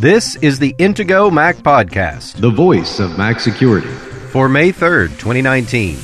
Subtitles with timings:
[0.00, 3.90] This is the Intego Mac Podcast the voice of Mac security.
[4.32, 5.98] for May 3rd, 2019.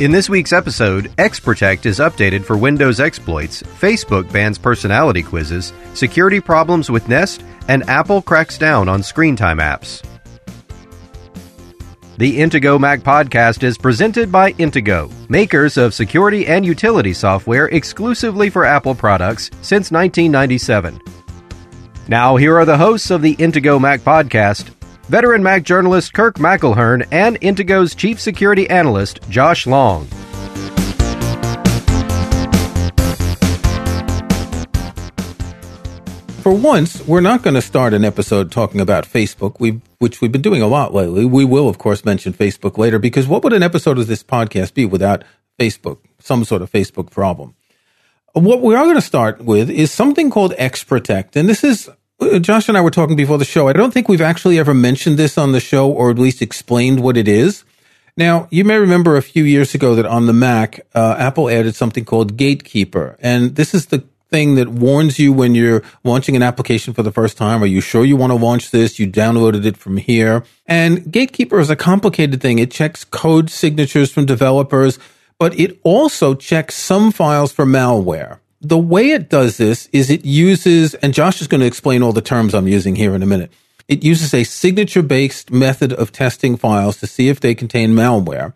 [0.00, 6.38] In this week's episode, XProtect is updated for Windows exploits, Facebook bans personality quizzes, security
[6.38, 10.04] problems with Nest, and Apple cracks down on screen time apps.
[12.18, 18.50] The Intego Mac podcast is presented by Intego, makers of security and utility software exclusively
[18.50, 21.00] for Apple products since 1997.
[22.08, 24.70] Now, here are the hosts of the Intego Mac podcast
[25.08, 30.08] veteran Mac journalist Kirk McElhearn and Intego's chief security analyst Josh Long.
[36.42, 40.30] For once, we're not going to start an episode talking about Facebook, we, which we've
[40.30, 41.24] been doing a lot lately.
[41.24, 44.72] We will, of course, mention Facebook later because what would an episode of this podcast
[44.72, 45.24] be without
[45.58, 47.56] Facebook, some sort of Facebook problem?
[48.34, 51.34] What we are going to start with is something called XProtect.
[51.34, 53.66] And this is, uh, Josh and I were talking before the show.
[53.68, 57.00] I don't think we've actually ever mentioned this on the show or at least explained
[57.00, 57.64] what it is.
[58.16, 61.74] Now, you may remember a few years ago that on the Mac, uh, Apple added
[61.74, 63.16] something called Gatekeeper.
[63.20, 67.12] And this is the thing that warns you when you're launching an application for the
[67.12, 67.62] first time.
[67.62, 68.98] Are you sure you want to launch this?
[68.98, 70.44] You downloaded it from here.
[70.66, 72.58] And Gatekeeper is a complicated thing.
[72.58, 74.98] It checks code signatures from developers,
[75.38, 78.38] but it also checks some files for malware.
[78.60, 82.12] The way it does this is it uses, and Josh is going to explain all
[82.12, 83.52] the terms I'm using here in a minute.
[83.86, 88.52] It uses a signature based method of testing files to see if they contain malware.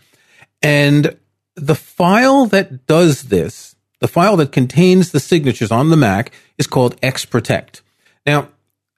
[0.60, 1.16] And
[1.54, 3.71] the file that does this,
[4.02, 7.82] the file that contains the signatures on the Mac is called XProtect.
[8.26, 8.48] Now,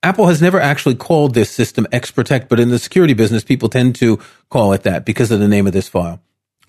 [0.02, 3.96] Apple has never actually called this system XProtect, but in the security business, people tend
[3.96, 6.20] to call it that because of the name of this file.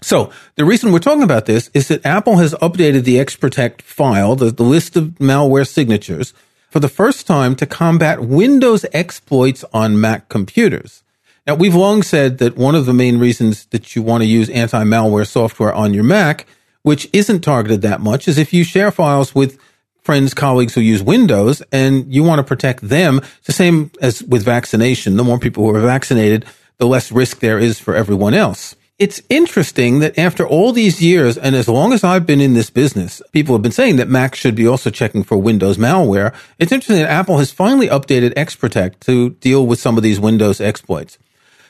[0.01, 4.35] So the reason we're talking about this is that Apple has updated the XProtect file,
[4.35, 6.33] the, the list of malware signatures,
[6.69, 11.03] for the first time to combat Windows exploits on Mac computers.
[11.47, 14.49] Now, we've long said that one of the main reasons that you want to use
[14.49, 16.45] anti-malware software on your Mac,
[16.85, 19.57] which isn't targeted that much, is if you share files with
[20.03, 23.17] friends, colleagues who use Windows and you want to protect them.
[23.17, 25.17] It's the same as with vaccination.
[25.17, 26.45] The more people who are vaccinated,
[26.77, 28.75] the less risk there is for everyone else.
[28.99, 32.69] It's interesting that after all these years, and as long as I've been in this
[32.69, 36.35] business, people have been saying that Mac should be also checking for Windows malware.
[36.59, 40.61] It's interesting that Apple has finally updated XProtect to deal with some of these Windows
[40.61, 41.17] exploits.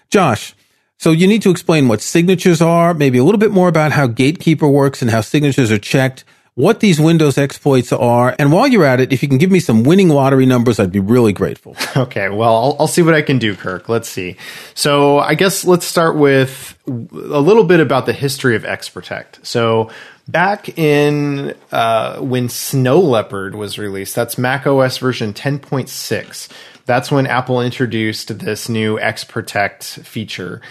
[0.09, 0.53] Josh,
[0.97, 4.07] so you need to explain what signatures are, maybe a little bit more about how
[4.07, 6.23] Gatekeeper works and how signatures are checked,
[6.55, 9.59] what these Windows exploits are, and while you're at it, if you can give me
[9.59, 11.75] some winning lottery numbers, I'd be really grateful.
[11.97, 13.87] Okay, well, I'll, I'll see what I can do, Kirk.
[13.87, 14.35] Let's see.
[14.73, 16.91] So, I guess let's start with a
[17.39, 19.45] little bit about the history of XProtect.
[19.45, 19.89] So,
[20.27, 26.49] back in uh, when Snow Leopard was released, that's Mac OS version 10.6.
[26.85, 30.61] That's when Apple introduced this new XProtect feature.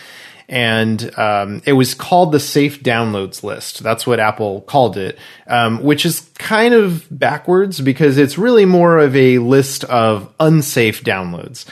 [0.48, 3.82] And um, it was called the Safe Downloads List.
[3.82, 8.98] That's what Apple called it, um, which is kind of backwards because it's really more
[8.98, 11.64] of a list of unsafe downloads.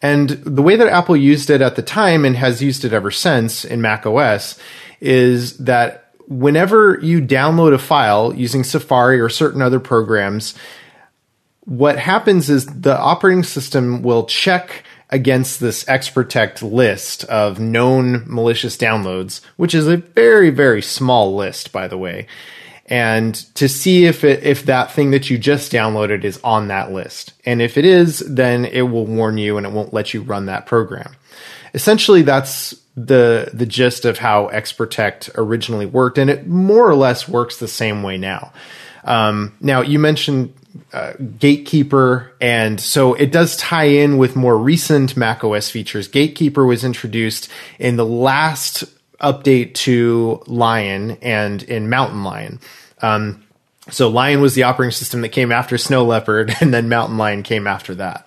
[0.00, 3.10] And the way that Apple used it at the time and has used it ever
[3.10, 4.58] since in Mac OS
[5.00, 6.01] is that
[6.38, 10.54] whenever you download a file using Safari or certain other programs,
[11.64, 18.76] what happens is the operating system will check against this XProtect list of known malicious
[18.76, 22.26] downloads, which is a very, very small list, by the way,
[22.86, 26.92] and to see if it, if that thing that you just downloaded is on that
[26.92, 27.34] list.
[27.44, 30.46] And if it is, then it will warn you and it won't let you run
[30.46, 31.14] that program.
[31.74, 37.28] Essentially, that's the the gist of how XProtect originally worked, and it more or less
[37.28, 38.52] works the same way now.
[39.04, 40.54] Um, now, you mentioned
[40.92, 46.08] uh, Gatekeeper, and so it does tie in with more recent macOS features.
[46.08, 47.48] Gatekeeper was introduced
[47.78, 48.84] in the last
[49.20, 52.60] update to Lion and in Mountain Lion.
[53.00, 53.44] Um,
[53.90, 57.42] so Lion was the operating system that came after Snow Leopard, and then Mountain Lion
[57.42, 58.26] came after that.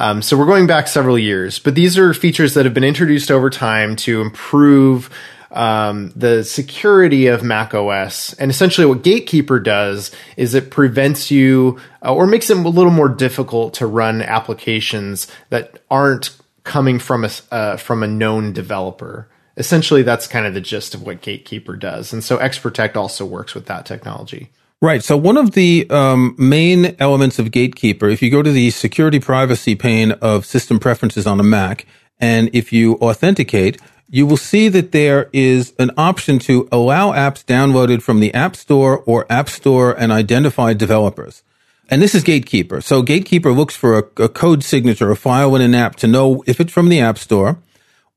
[0.00, 3.30] Um, so we're going back several years, but these are features that have been introduced
[3.30, 5.10] over time to improve
[5.50, 8.32] um, the security of Mac OS.
[8.34, 12.90] And essentially, what Gatekeeper does is it prevents you uh, or makes it a little
[12.90, 16.30] more difficult to run applications that aren't
[16.64, 19.28] coming from a uh, from a known developer.
[19.58, 22.14] Essentially, that's kind of the gist of what Gatekeeper does.
[22.14, 24.48] And so XProtect also works with that technology.
[24.82, 25.04] Right.
[25.04, 29.20] So one of the um, main elements of Gatekeeper, if you go to the security
[29.20, 31.84] privacy pane of system preferences on a Mac,
[32.18, 33.78] and if you authenticate,
[34.08, 38.56] you will see that there is an option to allow apps downloaded from the App
[38.56, 41.42] Store or App Store and identified developers.
[41.90, 42.80] And this is Gatekeeper.
[42.80, 46.42] So Gatekeeper looks for a, a code signature, a file in an app to know
[46.46, 47.58] if it's from the App Store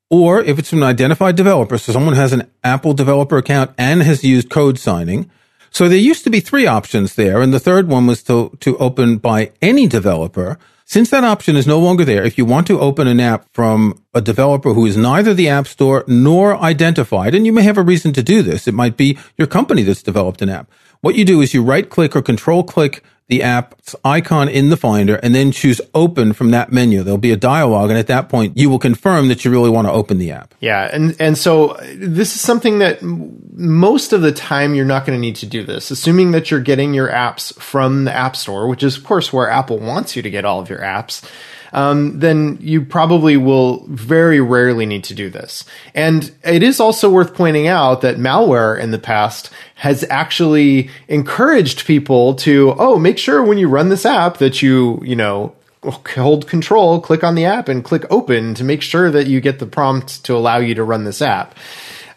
[0.09, 1.77] or if it's from an identified developer.
[1.77, 5.30] So someone has an Apple developer account and has used code signing.
[5.74, 7.42] So there used to be three options there.
[7.42, 10.60] And the third one was to, to open by any developer.
[10.86, 14.00] Since that option is no longer there, if you want to open an app from
[14.14, 17.84] a developer who is neither the App Store nor identified, and you may have a
[17.84, 20.70] reason to do this, it might be your company that's developed an app.
[21.02, 24.77] What you do is you right click or control click the app's icon in the
[24.77, 27.01] Finder and then choose open from that menu.
[27.01, 27.89] There'll be a dialog.
[27.89, 30.53] And at that point, you will confirm that you really want to open the app.
[30.59, 30.88] Yeah.
[30.94, 35.18] And, and so uh, this is something that most of the time you're not going
[35.18, 38.68] to need to do this, assuming that you're getting your apps from the App Store,
[38.68, 41.27] which is, of course, where Apple wants you to get all of your apps
[41.74, 45.66] um, then you probably will very rarely need to do this.
[45.94, 51.86] And it is also worth pointing out that malware in the past has actually encouraged
[51.86, 56.48] people to, oh, make sure when you run this app that you, you know, hold
[56.48, 59.66] control, click on the app and click open to make sure that you get the
[59.66, 61.56] prompt to allow you to run this app.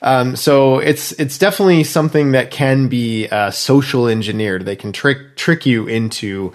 [0.02, 4.66] Um, so it's it's definitely something that can be uh, social engineered.
[4.66, 6.52] They can trick trick you into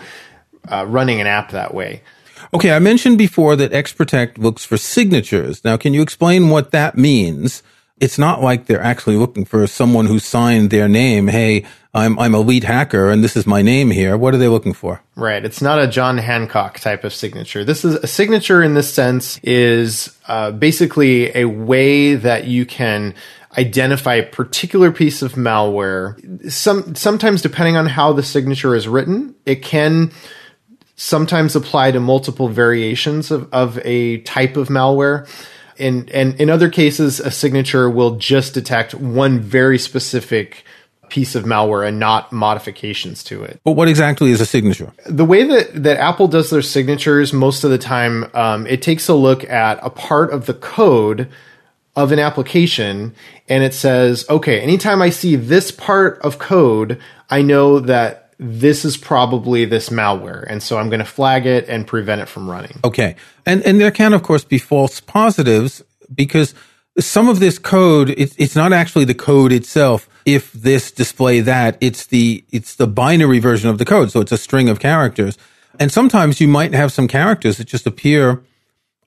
[0.72, 2.04] uh, running an app that way.
[2.54, 5.64] Okay, I mentioned before that XProtect looks for signatures.
[5.64, 7.64] Now, can you explain what that means?
[8.02, 11.28] It's not like they're actually looking for someone who signed their name.
[11.28, 14.18] Hey, I'm I'm a lead hacker and this is my name here.
[14.18, 15.02] What are they looking for?
[15.16, 15.44] Right.
[15.46, 17.64] It's not a John Hancock type of signature.
[17.64, 23.14] This is a signature in this sense is uh, basically a way that you can
[23.58, 26.52] identify a particular piece of malware.
[26.52, 30.12] Some sometimes depending on how the signature is written, it can
[31.02, 35.28] sometimes apply to multiple variations of, of a type of malware.
[35.80, 40.64] And, and in other cases, a signature will just detect one very specific
[41.10, 43.60] piece of malware and not modifications to it.
[43.64, 44.94] But what exactly is a signature?
[45.08, 49.10] The way that, that Apple does their signatures, most of the time, um, it takes
[49.10, 51.28] a look at a part of the code
[51.96, 53.16] of an application
[53.50, 58.84] and it says, okay, anytime I see this part of code, I know that this
[58.84, 60.44] is probably this malware.
[60.50, 62.80] And so I'm going to flag it and prevent it from running.
[62.84, 63.16] Okay.
[63.46, 65.84] And, and there can, of course, be false positives
[66.14, 66.56] because
[66.98, 70.10] some of this code, it's, it's not actually the code itself.
[70.26, 74.12] If this display that, it's the, it's the binary version of the code.
[74.12, 75.38] So it's a string of characters.
[75.80, 78.42] And sometimes you might have some characters that just appear,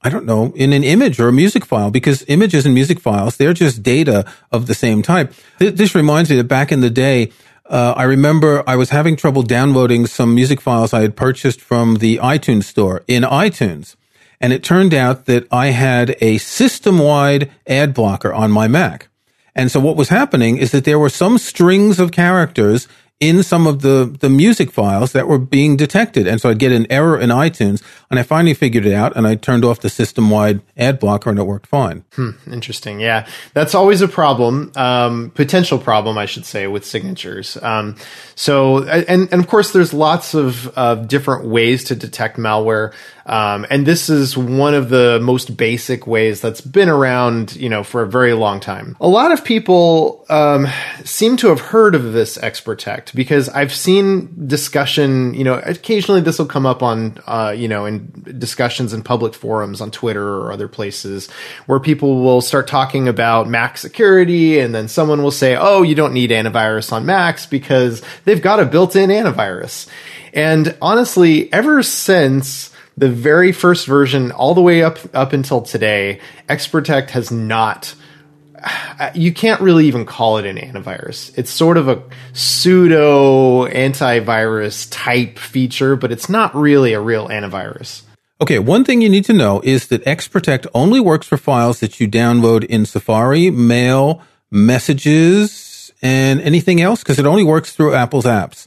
[0.01, 3.37] I don't know, in an image or a music file because images and music files,
[3.37, 5.33] they're just data of the same type.
[5.59, 7.33] This reminds me that back in the day,
[7.67, 11.97] uh, I remember I was having trouble downloading some music files I had purchased from
[11.97, 13.97] the iTunes store in iTunes.
[14.41, 19.09] And it turned out that I had a system wide ad blocker on my Mac.
[19.55, 22.89] And so what was happening is that there were some strings of characters
[23.29, 26.27] in some of the, the music files that were being detected.
[26.27, 29.27] And so I'd get an error in iTunes and I finally figured it out and
[29.27, 32.05] I turned off the system wide ad blocker and it worked fine.
[32.15, 33.01] Hmm, interesting.
[33.01, 33.27] Yeah.
[33.55, 37.57] That's always a problem, um, potential problem, I should say, with signatures.
[37.63, 37.97] Um,
[38.35, 42.93] so, and, and of course, there's lots of, uh, different ways to detect malware.
[43.27, 47.83] Um, and this is one of the most basic ways that's been around, you know,
[47.83, 48.97] for a very long time.
[49.01, 50.67] A lot of people um,
[51.05, 55.35] seem to have heard of this XProtect because I've seen discussion.
[55.35, 59.35] You know, occasionally this will come up on, uh, you know, in discussions in public
[59.35, 61.31] forums on Twitter or other places
[61.67, 65.95] where people will start talking about Mac security, and then someone will say, "Oh, you
[65.95, 69.89] don't need antivirus on Macs because they've got a built-in antivirus."
[70.35, 76.21] And honestly, ever since the very first version all the way up up until today,
[76.49, 77.95] XProtect has not
[78.99, 81.37] uh, you can't really even call it an antivirus.
[81.37, 88.03] It's sort of a pseudo antivirus type feature, but it's not really a real antivirus.
[88.41, 92.01] Okay, one thing you need to know is that XProtect only works for files that
[92.01, 98.25] you download in Safari, Mail, Messages, and anything else because it only works through Apple's
[98.25, 98.67] apps.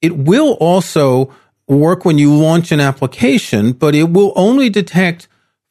[0.00, 1.34] It will also
[1.76, 5.28] work when you launch an application, but it will only detect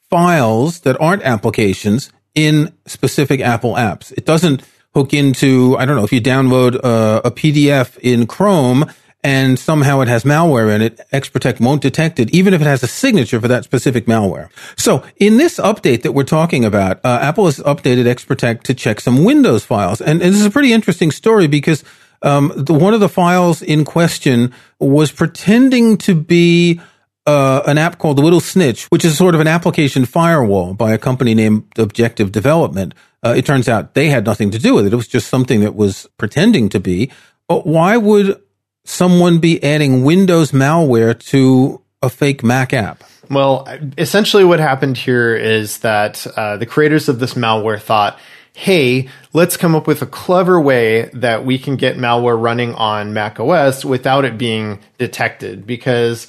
[0.09, 4.11] files that aren't applications in specific Apple apps.
[4.13, 8.85] It doesn't hook into, I don't know, if you download a, a PDF in Chrome
[9.23, 12.81] and somehow it has malware in it, XProtect won't detect it, even if it has
[12.83, 14.49] a signature for that specific malware.
[14.77, 18.99] So in this update that we're talking about, uh, Apple has updated XProtect to check
[18.99, 20.01] some Windows files.
[20.01, 21.83] And, and this is a pretty interesting story because
[22.21, 26.79] um, the, one of the files in question was pretending to be
[27.25, 30.91] uh, an app called the Little Snitch, which is sort of an application firewall by
[30.91, 32.93] a company named Objective Development.
[33.23, 34.93] Uh, it turns out they had nothing to do with it.
[34.93, 37.11] It was just something that was pretending to be.
[37.47, 38.41] But why would
[38.85, 43.03] someone be adding Windows malware to a fake Mac app?
[43.29, 48.19] Well, essentially, what happened here is that uh, the creators of this malware thought,
[48.53, 53.13] hey, let's come up with a clever way that we can get malware running on
[53.13, 55.65] Mac OS without it being detected.
[55.65, 56.27] Because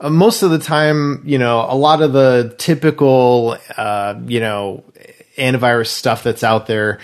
[0.00, 4.84] uh, most of the time, you know, a lot of the typical, uh, you know,
[5.36, 6.98] antivirus stuff that's out there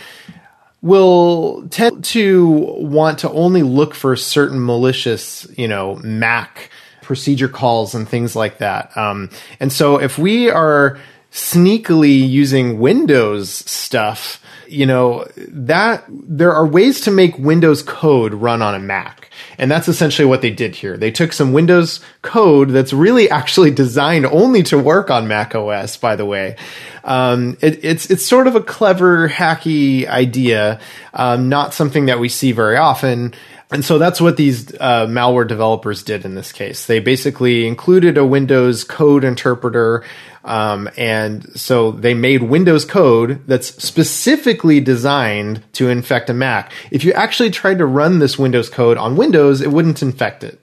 [0.81, 2.47] will tend to
[2.79, 6.71] want to only look for certain malicious, you know, Mac
[7.03, 8.95] procedure calls and things like that.
[8.97, 10.99] Um, and so if we are
[11.33, 18.63] sneakily using Windows stuff, you know, that there are ways to make Windows code run
[18.63, 19.31] on a Mac.
[19.59, 20.97] And that's essentially what they did here.
[20.97, 25.97] They took some Windows code that's really actually designed only to work on Mac OS,
[25.97, 26.57] by the way.
[27.05, 30.81] Um, it, it's, it's sort of a clever, hacky idea,
[31.15, 33.35] um, not something that we see very often.
[33.71, 36.87] And so that's what these uh, malware developers did in this case.
[36.87, 40.05] They basically included a Windows code interpreter.
[40.45, 46.73] Um, and so they made Windows code that's specifically designed to infect a Mac.
[46.91, 50.61] If you actually tried to run this Windows code on Windows, it wouldn't infect it.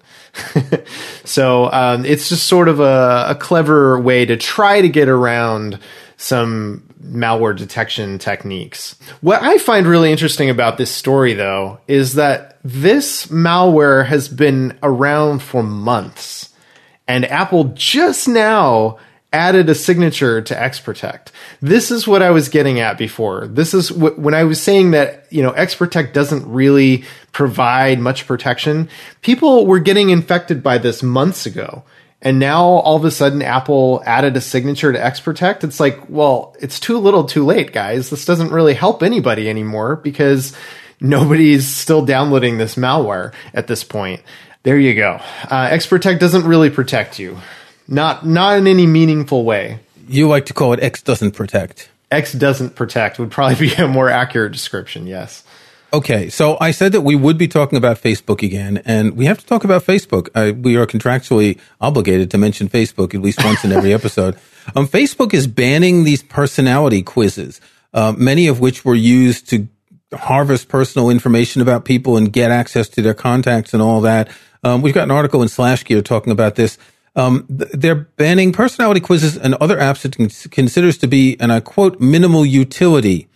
[1.24, 5.79] so um, it's just sort of a, a clever way to try to get around
[6.17, 8.96] some malware detection techniques.
[9.22, 14.77] What I find really interesting about this story, though, is that this malware has been
[14.82, 16.50] around for months,
[17.08, 18.98] and Apple just now
[19.36, 21.27] added a signature to XProtect.
[21.62, 23.48] This is what I was getting at before.
[23.48, 28.25] This is wh- when I was saying that, you know, XProtect doesn't really provide much
[28.25, 28.88] protection.
[29.22, 31.84] People were getting infected by this months ago.
[32.22, 35.65] And now all of a sudden Apple added a signature to XProtect.
[35.65, 38.10] It's like, well, it's too little too late, guys.
[38.10, 40.56] This doesn't really help anybody anymore because
[41.01, 44.22] nobody's still downloading this malware at this point.
[44.63, 45.20] There you go.
[45.44, 47.38] Uh, XProtect doesn't really protect you.
[47.88, 49.80] Not, not in any meaningful way.
[50.08, 51.89] You like to call it X doesn't protect.
[52.12, 55.08] X doesn't protect would probably be a more accurate description.
[55.08, 55.44] Yes.
[55.94, 59.39] Okay, so I said that we would be talking about Facebook again, and we have
[59.39, 60.27] to talk about Facebook.
[60.36, 64.36] Uh, we are contractually obligated to mention Facebook at least once in every episode.
[64.75, 67.62] Um, Facebook is banning these personality quizzes,
[67.94, 69.70] uh, many of which were used to
[70.13, 74.30] harvest personal information about people and get access to their contacts and all that.
[74.63, 76.77] Um, we've got an article in Slash Gear talking about this.
[77.15, 82.00] Um, they're banning personality quizzes and other apps it considers to be, and I quote,
[82.00, 83.29] minimal utility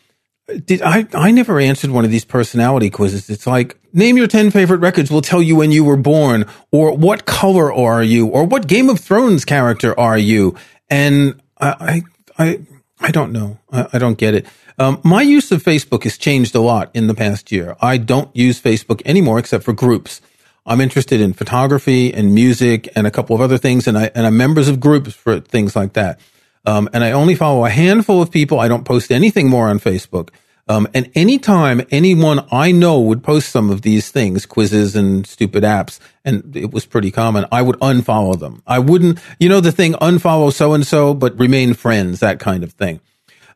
[0.65, 3.29] did I, I never answered one of these personality quizzes.
[3.29, 5.11] It's like, name your 10 favorite records.
[5.11, 8.89] We'll tell you when you were born or what color are you or what Game
[8.89, 10.55] of Thrones character are you?
[10.89, 12.03] And I,
[12.37, 12.59] I, I,
[12.99, 13.59] I don't know.
[13.71, 14.45] I, I don't get it.
[14.77, 17.75] Um, my use of Facebook has changed a lot in the past year.
[17.81, 20.21] I don't use Facebook anymore except for groups.
[20.69, 23.87] I'm interested in photography and music and a couple of other things.
[23.87, 26.19] And I, and I'm members of groups for things like that.
[26.65, 28.59] Um, and I only follow a handful of people.
[28.59, 30.29] I don't post anything more on Facebook.
[30.67, 35.63] Um, and anytime anyone I know would post some of these things, quizzes and stupid
[35.63, 38.61] apps, and it was pretty common, I would unfollow them.
[38.67, 42.63] I wouldn't, you know, the thing, unfollow so and so, but remain friends, that kind
[42.63, 43.01] of thing.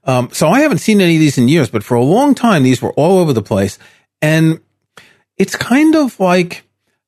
[0.05, 2.63] Um, so I haven't seen any of these in years, but for a long time,
[2.63, 3.77] these were all over the place.
[4.19, 4.59] And
[5.37, 6.63] it's kind of like,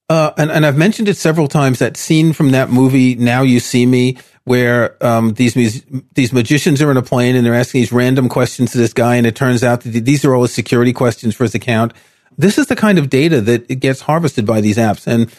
[0.10, 3.60] uh, and, and I've mentioned it several times, that scene from that movie, Now You
[3.60, 5.84] See Me, where um, these
[6.14, 9.16] these magicians are in a plane and they're asking these random questions to this guy,
[9.16, 11.94] and it turns out that these are all his security questions for his account.
[12.38, 15.34] This is the kind of data that gets harvested by these apps, and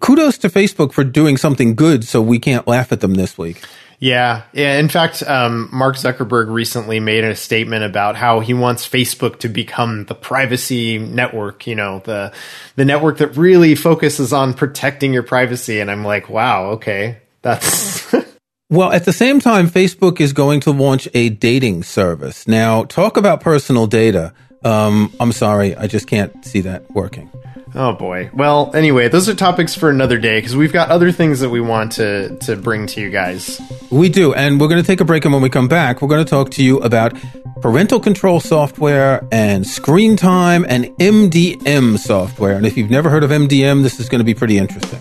[0.00, 3.62] kudos to Facebook for doing something good, so we can't laugh at them this week.
[4.00, 4.78] Yeah, yeah.
[4.78, 9.48] In fact, um, Mark Zuckerberg recently made a statement about how he wants Facebook to
[9.48, 11.66] become the privacy network.
[11.66, 12.32] You know, the
[12.76, 15.80] the network that really focuses on protecting your privacy.
[15.80, 18.14] And I'm like, wow, okay, that's
[18.70, 22.46] Well, at the same time, Facebook is going to launch a dating service.
[22.48, 24.32] Now, talk about personal data.
[24.64, 27.28] Um, I'm sorry, I just can't see that working.
[27.74, 28.30] Oh boy.
[28.32, 31.60] Well, anyway, those are topics for another day because we've got other things that we
[31.60, 33.60] want to to bring to you guys.
[33.90, 36.06] We do, and we're going to take a break, and when we come back, we're
[36.06, 37.12] going to talk to you about
[37.60, 42.56] parental control software and screen time and MDM software.
[42.56, 45.00] And if you've never heard of MDM, this is going to be pretty interesting.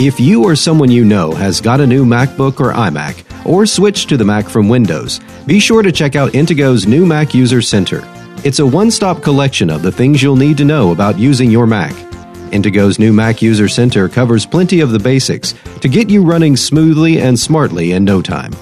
[0.00, 4.08] If you or someone you know has got a new MacBook or iMac, or switched
[4.08, 8.02] to the Mac from Windows, be sure to check out Intego's new Mac User Center.
[8.42, 11.68] It's a one stop collection of the things you'll need to know about using your
[11.68, 12.09] Mac.
[12.50, 17.20] Intego's new Mac User Center covers plenty of the basics to get you running smoothly
[17.20, 18.52] and smartly in no time.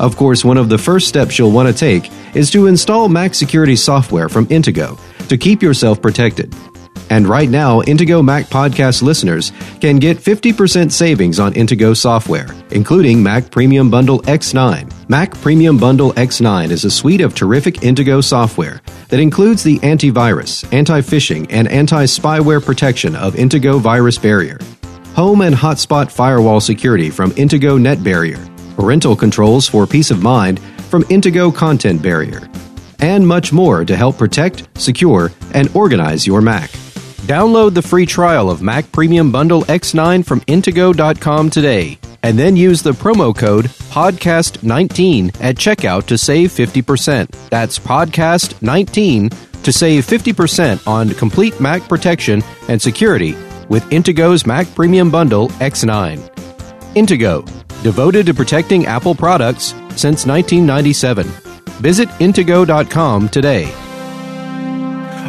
[0.00, 3.34] Of course, one of the first steps you'll want to take is to install Mac
[3.34, 4.98] security software from Intego
[5.28, 6.54] to keep yourself protected.
[7.10, 13.22] And right now, Intego Mac podcast listeners can get 50% savings on Intego software, including
[13.22, 15.08] Mac Premium Bundle X9.
[15.08, 20.64] Mac Premium Bundle X9 is a suite of terrific Intego software that includes the antivirus,
[20.72, 24.58] anti phishing, and anti spyware protection of Intego Virus Barrier,
[25.14, 28.44] home and hotspot firewall security from Intego Net Barrier,
[28.76, 32.48] parental controls for peace of mind from Intego Content Barrier,
[33.00, 36.70] and much more to help protect, secure, and organize your Mac.
[37.24, 42.82] Download the free trial of Mac Premium Bundle X9 from Intego.com today, and then use
[42.82, 47.30] the promo code PODCAST19 at checkout to save 50%.
[47.50, 53.34] That's PODCAST19 to save 50% on complete Mac protection and security
[53.68, 56.18] with Intego's Mac Premium Bundle X9.
[56.94, 57.44] Intego,
[57.82, 61.26] devoted to protecting Apple products since 1997.
[61.82, 63.70] Visit Intego.com today.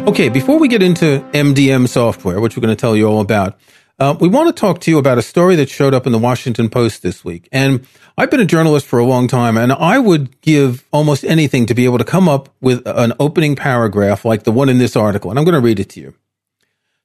[0.08, 3.58] Okay, before we get into MDM software, which we're going to tell you all about,
[3.98, 6.18] uh, we want to talk to you about a story that showed up in the
[6.18, 7.48] Washington Post this week.
[7.50, 7.86] And
[8.18, 11.74] I've been a journalist for a long time, and I would give almost anything to
[11.74, 15.30] be able to come up with an opening paragraph like the one in this article.
[15.30, 16.14] And I'm going to read it to you.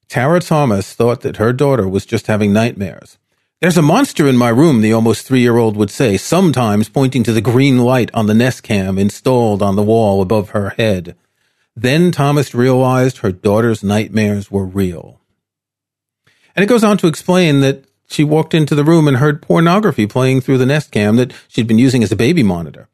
[0.10, 3.18] Tara Thomas thought that her daughter was just having nightmares.
[3.62, 7.24] There's a monster in my room, the almost three year old would say, sometimes pointing
[7.24, 11.16] to the green light on the Nest Cam installed on the wall above her head.
[11.74, 15.21] Then Thomas realized her daughter's nightmares were real.
[16.56, 20.06] And it goes on to explain that she walked into the room and heard pornography
[20.06, 22.88] playing through the Nest Cam that she'd been using as a baby monitor.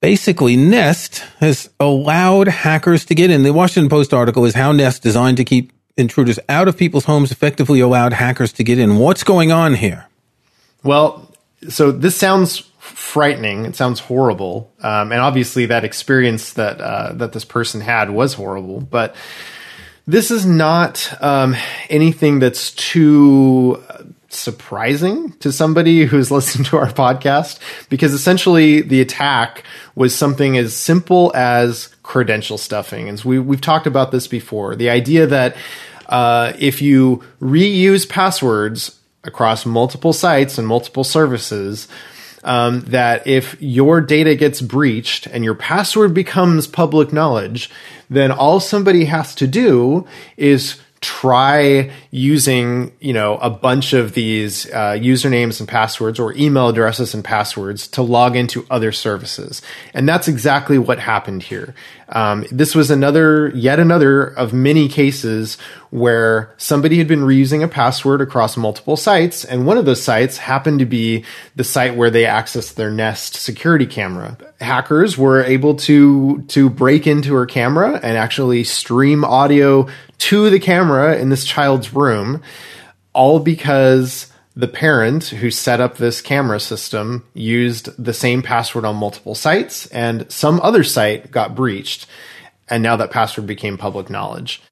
[0.00, 3.42] Basically, Nest has allowed hackers to get in.
[3.42, 7.32] The Washington Post article is how Nest, designed to keep intruders out of people's homes,
[7.32, 8.98] effectively allowed hackers to get in.
[8.98, 10.06] What's going on here?
[10.82, 11.32] Well,
[11.68, 13.64] so this sounds frightening.
[13.64, 18.34] It sounds horrible, um, and obviously that experience that uh, that this person had was
[18.34, 18.80] horrible.
[18.80, 19.16] But
[20.06, 21.56] this is not um,
[21.90, 23.82] anything that's too
[24.28, 29.64] surprising to somebody who's listened to our podcast because essentially the attack
[29.94, 33.08] was something as simple as credential stuffing.
[33.08, 34.76] And we, we've talked about this before.
[34.76, 35.56] The idea that
[36.08, 41.88] uh, if you reuse passwords across multiple sites and multiple services,
[42.46, 47.68] um, that if your data gets breached and your password becomes public knowledge,
[48.08, 50.06] then all somebody has to do
[50.36, 56.68] is try using you know a bunch of these uh, usernames and passwords or email
[56.68, 59.60] addresses and passwords to log into other services.
[59.92, 61.74] And that's exactly what happened here
[62.08, 65.58] um, this was another yet another of many cases
[65.90, 70.38] where somebody had been reusing a password across multiple sites and one of those sites
[70.38, 71.24] happened to be
[71.56, 74.38] the site where they accessed their nest security camera.
[74.60, 79.88] Hackers were able to to break into her camera and actually stream audio
[80.18, 82.42] to the camera in this child's room,
[83.12, 88.96] all because the parent who set up this camera system used the same password on
[88.96, 92.06] multiple sites and some other site got breached.
[92.68, 94.62] And now that password became public knowledge.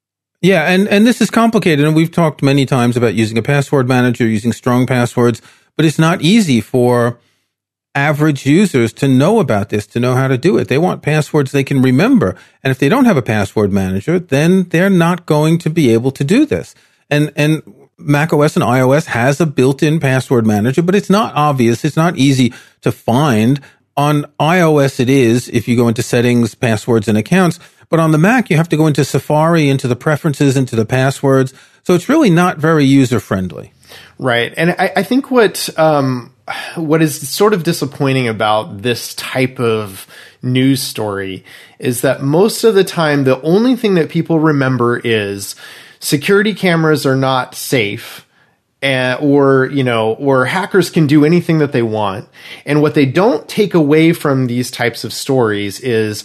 [0.41, 1.85] Yeah, and, and this is complicated.
[1.85, 5.41] And we've talked many times about using a password manager, using strong passwords,
[5.77, 7.19] but it's not easy for
[7.93, 10.67] average users to know about this, to know how to do it.
[10.67, 12.35] They want passwords they can remember.
[12.63, 16.11] And if they don't have a password manager, then they're not going to be able
[16.11, 16.75] to do this.
[17.09, 17.63] And, and
[17.97, 21.85] Mac OS and iOS has a built-in password manager, but it's not obvious.
[21.85, 23.61] It's not easy to find.
[23.97, 27.59] On iOS, it is if you go into settings, passwords, and accounts.
[27.89, 30.85] But on the Mac, you have to go into Safari, into the preferences, into the
[30.85, 31.53] passwords.
[31.83, 33.71] So it's really not very user friendly.
[34.19, 34.53] Right.
[34.57, 36.33] And I, I think what, um,
[36.75, 40.07] what is sort of disappointing about this type of
[40.41, 41.43] news story
[41.79, 45.55] is that most of the time the only thing that people remember is
[46.05, 48.27] security cameras are not safe
[48.83, 52.29] and, or you know or hackers can do anything that they want.
[52.65, 56.23] And what they don't take away from these types of stories is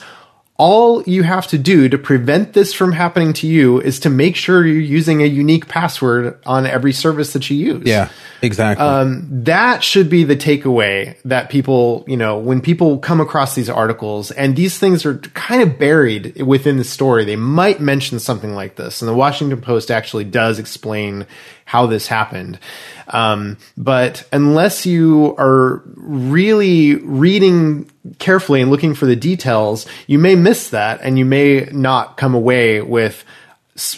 [0.61, 4.37] all you have to do to prevent this from happening to you is to make
[4.37, 7.87] sure you're using a unique password on every service that you use.
[7.87, 8.11] Yeah,
[8.43, 8.85] exactly.
[8.85, 13.71] Um, that should be the takeaway that people, you know, when people come across these
[13.71, 18.55] articles and these things are kind of buried within the story, they might mention something
[18.55, 19.01] like this.
[19.01, 21.27] And the Washington Post actually does explain
[21.65, 22.59] how this happened.
[23.11, 30.35] Um, but unless you are really reading carefully and looking for the details, you may
[30.35, 33.25] miss that and you may not come away with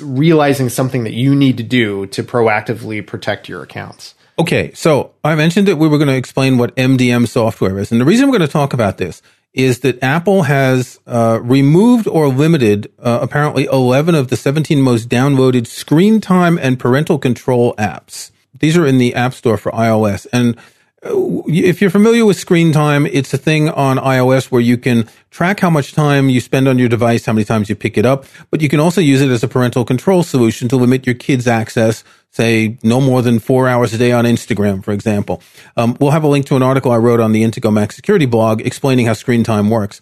[0.00, 4.14] realizing something that you need to do to proactively protect your accounts.
[4.38, 7.92] Okay, so I mentioned that we were going to explain what MDM software is.
[7.92, 9.22] And the reason we're going to talk about this
[9.52, 15.08] is that Apple has uh, removed or limited uh, apparently 11 of the 17 most
[15.08, 18.31] downloaded screen time and parental control apps.
[18.62, 20.26] These are in the App Store for iOS.
[20.32, 20.56] And
[21.04, 25.08] uh, if you're familiar with screen time, it's a thing on iOS where you can
[25.32, 28.06] track how much time you spend on your device, how many times you pick it
[28.06, 31.16] up, but you can also use it as a parental control solution to limit your
[31.16, 35.42] kids' access, say no more than four hours a day on Instagram, for example.
[35.76, 38.26] Um, we'll have a link to an article I wrote on the Intego Mac Security
[38.26, 40.00] blog explaining how screen time works.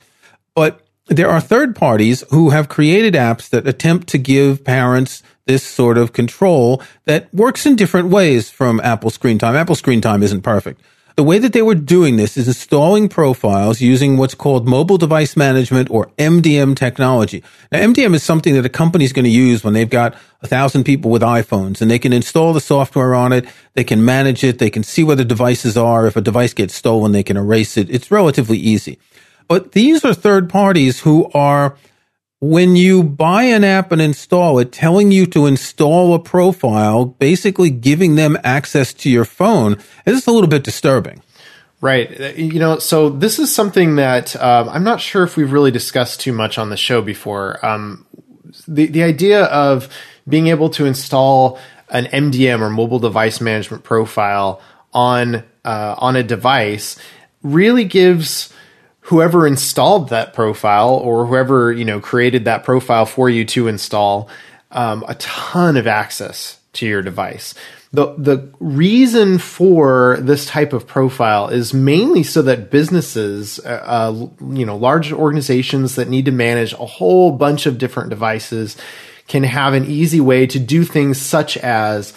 [0.55, 5.65] But there are third parties who have created apps that attempt to give parents this
[5.65, 9.57] sort of control that works in different ways from Apple Screen Time.
[9.57, 10.81] Apple Screen Time isn't perfect.
[11.17, 15.37] The way that they were doing this is installing profiles using what's called mobile device
[15.37, 17.43] management or MDM technology.
[17.73, 20.47] Now, MDM is something that a company is going to use when they've got a
[20.47, 23.45] thousand people with iPhones and they can install the software on it.
[23.75, 24.61] They can manage it.
[24.61, 26.07] They can see where the devices are.
[26.07, 27.91] If a device gets stolen, they can erase it.
[27.91, 29.01] It's relatively easy.
[29.49, 31.77] But these are third parties who are
[32.41, 37.69] when you buy an app and install it, telling you to install a profile, basically
[37.71, 39.77] giving them access to your phone,
[40.07, 41.23] is a little bit disturbing.
[41.83, 42.37] Right.
[42.37, 46.21] You know, so this is something that um, I'm not sure if we've really discussed
[46.21, 47.65] too much on the show before.
[47.65, 48.07] Um,
[48.69, 49.89] the the idea of
[50.29, 54.61] being able to install an MDM or mobile device management profile
[54.93, 56.99] on uh, on a device
[57.43, 58.53] really gives
[59.11, 64.29] whoever installed that profile or whoever you know created that profile for you to install
[64.71, 67.53] um, a ton of access to your device.
[67.93, 74.29] The the reason for this type of profile is mainly so that businesses, uh, uh,
[74.55, 78.77] you know, large organizations that need to manage a whole bunch of different devices,
[79.27, 82.13] can have an easy way to do things such as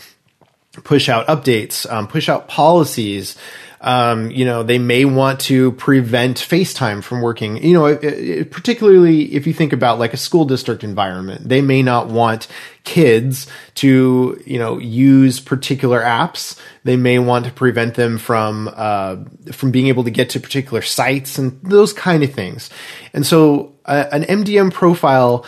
[0.83, 3.37] push out updates, um, push out policies,
[3.83, 7.61] um, you know, they may want to prevent FaceTime from working.
[7.61, 11.61] You know, it, it, particularly if you think about like a school district environment, they
[11.61, 12.47] may not want
[12.85, 16.57] kids to, you know, use particular apps.
[16.85, 19.17] They may want to prevent them from uh,
[19.51, 22.69] from being able to get to particular sites and those kind of things.
[23.11, 25.45] And so, uh, an MDM profile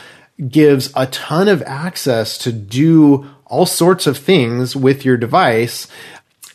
[0.49, 5.87] gives a ton of access to do all sorts of things with your device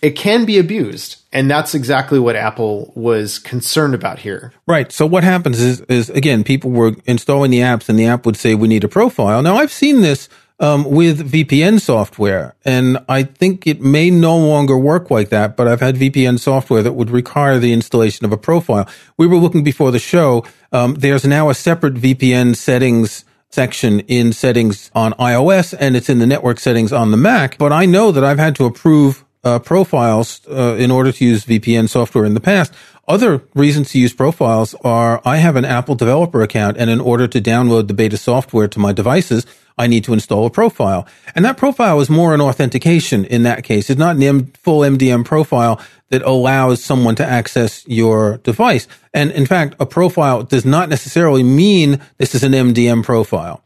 [0.02, 1.16] it can be abused.
[1.32, 4.52] And that's exactly what Apple was concerned about here.
[4.66, 4.90] Right.
[4.90, 8.36] So what happens is, is again, people were installing the apps and the app would
[8.36, 9.42] say, we need a profile.
[9.42, 14.76] Now I've seen this um, with VPN software, and I think it may no longer
[14.76, 18.36] work like that, but I've had VPN software that would require the installation of a
[18.36, 18.86] profile.
[19.16, 20.44] We were looking before the show.
[20.70, 26.18] Um, there's now a separate VPN settings section in settings on iOS and it's in
[26.18, 29.58] the network settings on the Mac, but I know that I've had to approve uh,
[29.58, 32.72] profiles uh, in order to use VPN software in the past.
[33.08, 37.26] Other reasons to use profiles are I have an Apple developer account, and in order
[37.26, 39.46] to download the beta software to my devices,
[39.80, 41.06] I need to install a profile.
[41.34, 43.88] And that profile is more an authentication in that case.
[43.88, 48.86] It's not an M- full MDM profile that allows someone to access your device.
[49.14, 53.64] And in fact, a profile does not necessarily mean this is an MDM profile.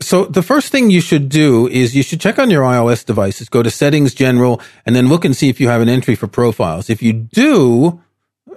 [0.00, 3.48] So the first thing you should do is you should check on your iOS devices,
[3.48, 6.28] go to settings general, and then look and see if you have an entry for
[6.28, 6.90] profiles.
[6.90, 8.00] If you do,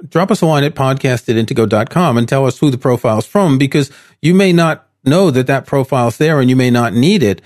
[0.10, 3.26] drop us a line at podcast at intego.com and tell us who the profile is
[3.26, 3.90] from because
[4.22, 7.42] you may not know that that profile is there and you may not need it.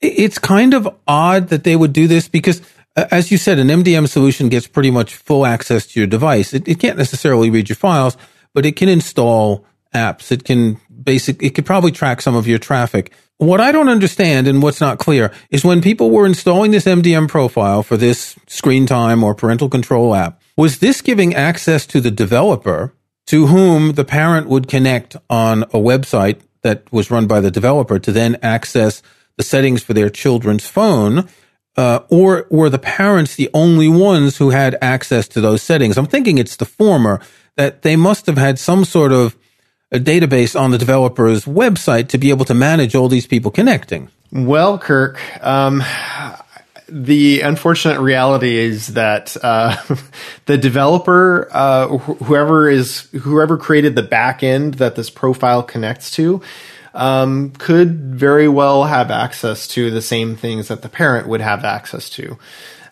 [0.00, 2.60] It's kind of odd that they would do this because
[2.96, 6.54] uh, as you said, an MDM solution gets pretty much full access to your device.
[6.54, 8.16] It, it can't necessarily read your files,
[8.52, 10.30] but it can install apps.
[10.30, 13.12] It can basic, it could probably track some of your traffic.
[13.38, 17.28] What I don't understand and what's not clear is when people were installing this MDM
[17.28, 22.12] profile for this screen time or parental control app, was this giving access to the
[22.12, 22.94] developer
[23.26, 28.00] to whom the parent would connect on a website that was run by the developer
[28.00, 29.00] to then access
[29.36, 31.28] the settings for their children's phone?
[31.76, 35.96] Uh, or were the parents the only ones who had access to those settings?
[35.96, 37.20] I'm thinking it's the former,
[37.56, 39.36] that they must have had some sort of
[39.92, 44.08] a database on the developer's website to be able to manage all these people connecting.
[44.32, 45.82] Well, Kirk, um,
[46.88, 49.76] the unfortunate reality is that uh,
[50.46, 56.42] the developer, uh, wh- whoever is whoever created the backend that this profile connects to,
[56.92, 61.64] um, could very well have access to the same things that the parent would have
[61.64, 62.38] access to.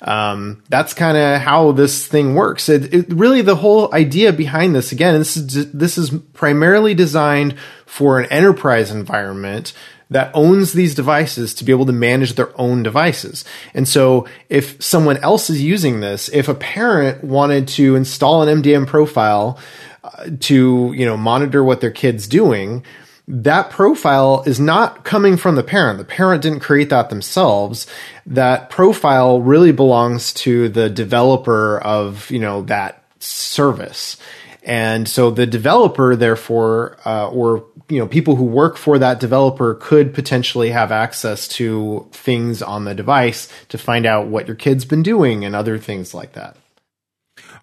[0.03, 2.69] Um, that's kind of how this thing works.
[2.69, 5.15] It, it, really the whole idea behind this again.
[5.15, 9.73] This is this is primarily designed for an enterprise environment
[10.13, 13.45] that owns these devices to be able to manage their own devices.
[13.75, 18.63] And so if someone else is using this, if a parent wanted to install an
[18.63, 19.59] MDM profile
[20.05, 22.85] uh, to, you know, monitor what their kid's doing,
[23.29, 25.99] that profile is not coming from the parent.
[25.99, 27.87] The parent didn't create that themselves.
[28.27, 34.17] That profile really belongs to the developer of, you know, that service.
[34.65, 39.75] And so the developer, therefore, uh, or you know, people who work for that developer
[39.75, 44.85] could potentially have access to things on the device to find out what your kid's
[44.85, 46.57] been doing and other things like that.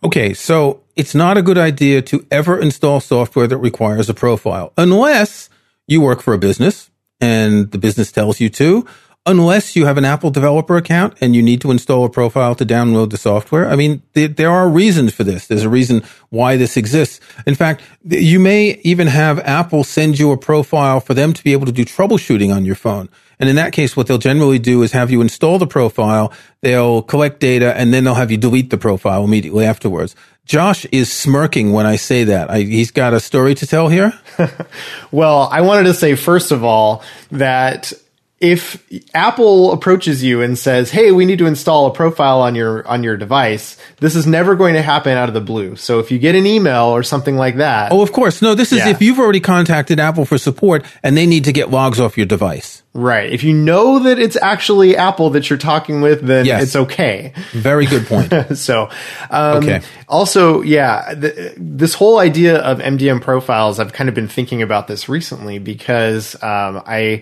[0.03, 4.71] Okay, so it's not a good idea to ever install software that requires a profile
[4.77, 5.49] unless
[5.87, 8.85] you work for a business and the business tells you to,
[9.29, 12.65] unless you have an Apple developer account and you need to install a profile to
[12.65, 13.69] download the software.
[13.69, 15.45] I mean, there, there, are reasons for this.
[15.45, 17.19] There's a reason why this exists.
[17.45, 21.53] In fact, you may even have Apple send you a profile for them to be
[21.53, 23.07] able to do troubleshooting on your phone.
[23.39, 27.03] And in that case, what they'll generally do is have you install the profile, they'll
[27.03, 30.15] collect data, and then they'll have you delete the profile immediately afterwards.
[30.45, 32.49] Josh is smirking when I say that.
[32.49, 34.19] I, he's got a story to tell here.
[35.11, 37.93] well, I wanted to say, first of all, that
[38.39, 42.87] if Apple approaches you and says, "Hey, we need to install a profile on your
[42.87, 45.75] on your device," this is never going to happen out of the blue.
[45.75, 48.71] So if you get an email or something like that, oh, of course, no, this
[48.71, 48.89] is yeah.
[48.89, 52.25] if you've already contacted Apple for support and they need to get logs off your
[52.25, 52.83] device.
[52.93, 53.31] Right.
[53.31, 56.63] If you know that it's actually Apple that you're talking with, then yes.
[56.63, 57.33] it's okay.
[57.51, 58.33] Very good point.
[58.57, 58.89] so,
[59.29, 59.81] um, okay.
[60.07, 64.87] Also, yeah, th- this whole idea of MDM profiles, I've kind of been thinking about
[64.87, 67.21] this recently because um, I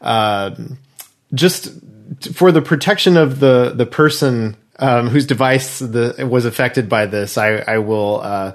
[0.00, 0.78] um,
[1.34, 1.72] just
[2.32, 7.36] for the protection of the the person um, whose device the, was affected by this,
[7.36, 8.52] I, I will uh,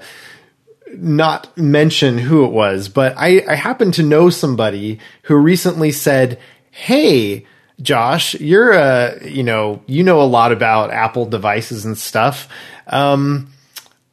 [0.92, 6.38] not mention who it was, but I, I happen to know somebody who recently said,
[6.70, 7.46] "Hey."
[7.82, 12.48] Josh, you're a, you know, you know a lot about Apple devices and stuff.
[12.86, 13.52] Um,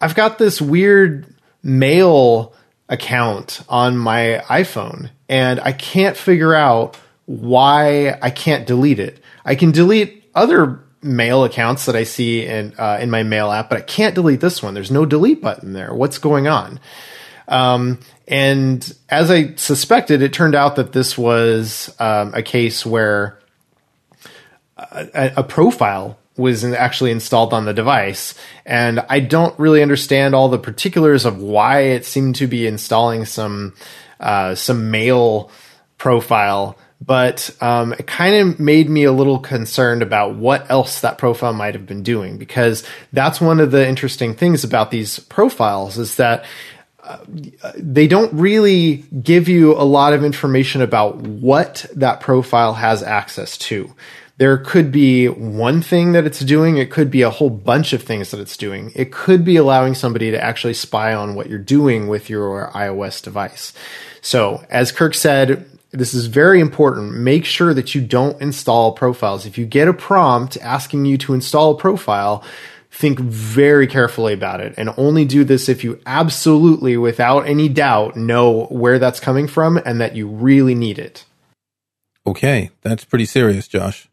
[0.01, 2.55] I've got this weird mail
[2.89, 6.97] account on my iPhone and I can't figure out
[7.31, 9.23] why I can't delete it.
[9.45, 13.69] I can delete other mail accounts that I see in uh, in my mail app,
[13.69, 14.73] but I can't delete this one.
[14.73, 15.93] There's no delete button there.
[15.93, 16.79] What's going on?
[17.47, 23.39] Um, and as I suspected, it turned out that this was um, a case where
[24.77, 28.35] a, a, profile was actually installed on the device.
[28.65, 33.25] And I don't really understand all the particulars of why it seemed to be installing
[33.25, 33.73] some
[34.19, 35.51] uh, some mail
[35.97, 41.17] profile but um, it kind of made me a little concerned about what else that
[41.17, 45.97] profile might have been doing because that's one of the interesting things about these profiles
[45.97, 46.45] is that
[47.03, 47.17] uh,
[47.75, 53.57] they don't really give you a lot of information about what that profile has access
[53.57, 53.91] to.
[54.37, 56.77] There could be one thing that it's doing.
[56.77, 58.91] It could be a whole bunch of things that it's doing.
[58.95, 63.23] It could be allowing somebody to actually spy on what you're doing with your iOS
[63.23, 63.73] device.
[64.21, 67.13] So, as Kirk said, this is very important.
[67.13, 69.45] Make sure that you don't install profiles.
[69.45, 72.43] If you get a prompt asking you to install a profile,
[72.91, 78.15] think very carefully about it and only do this if you absolutely, without any doubt,
[78.15, 81.25] know where that's coming from and that you really need it.
[82.25, 84.07] Okay, that's pretty serious, Josh.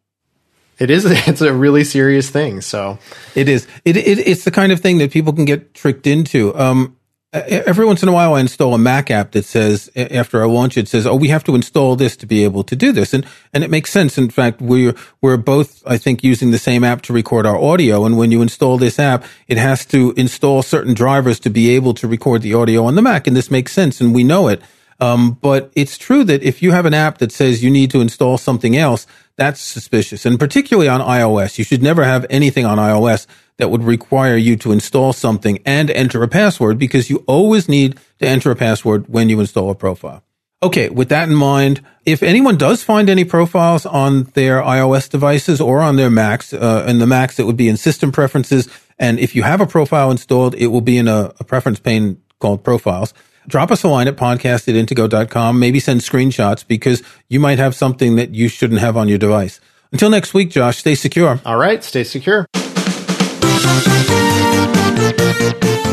[0.79, 1.05] It is.
[1.29, 2.61] It's a really serious thing.
[2.61, 2.99] So
[3.35, 3.67] it is.
[3.85, 6.57] It, it it's the kind of thing that people can get tricked into.
[6.57, 6.97] Um,
[7.33, 10.79] every once in a while I install a Mac app that says after I launch
[10.79, 13.27] it says, "Oh, we have to install this to be able to do this," and
[13.53, 14.17] and it makes sense.
[14.17, 18.05] In fact, we're we're both I think using the same app to record our audio,
[18.05, 21.95] and when you install this app, it has to install certain drivers to be able
[21.95, 24.63] to record the audio on the Mac, and this makes sense, and we know it.
[25.01, 28.01] Um, but it's true that if you have an app that says you need to
[28.01, 29.07] install something else,
[29.39, 33.85] that's suspicious, and particularly on iOS, you should never have anything on iOS that would
[33.85, 38.51] require you to install something and enter a password because you always need to enter
[38.51, 40.25] a password when you install a profile.
[40.61, 45.61] Okay, with that in mind, if anyone does find any profiles on their iOS devices
[45.61, 48.69] or on their Macs, uh, in the Macs, it would be in system preferences.
[48.99, 52.21] And if you have a profile installed, it will be in a, a preference pane
[52.41, 53.15] called profiles.
[53.49, 55.59] Drop us a line at podcast at intego.com.
[55.59, 59.59] Maybe send screenshots because you might have something that you shouldn't have on your device.
[59.91, 61.41] Until next week, Josh, stay secure.
[61.47, 62.47] All right, stay secure.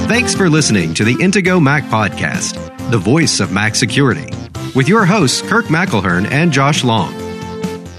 [0.08, 2.56] Thanks for listening to the Intego Mac Podcast,
[2.92, 4.30] the voice of Mac security,
[4.76, 7.14] with your hosts, Kirk McElhearn and Josh Long.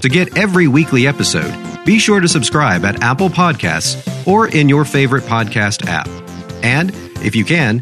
[0.01, 4.85] To get every weekly episode, be sure to subscribe at Apple Podcasts or in your
[4.85, 6.07] favorite podcast app.
[6.63, 6.91] And
[7.23, 7.81] if you can,